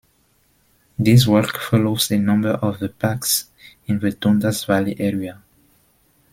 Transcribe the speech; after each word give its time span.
This 0.97 1.27
walk 1.27 1.57
follows 1.59 2.09
a 2.09 2.17
number 2.17 2.53
of 2.53 2.79
the 2.79 2.89
parks 2.89 3.51
in 3.85 3.99
the 3.99 4.09
Dundas 4.09 4.63
Valley 4.63 4.95
area. 4.99 5.43